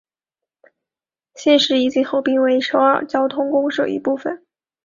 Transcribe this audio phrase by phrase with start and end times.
[1.35, 4.43] 现时已经合并为首尔交通公社一部分。